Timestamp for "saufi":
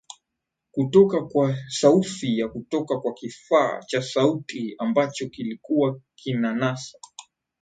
1.69-2.37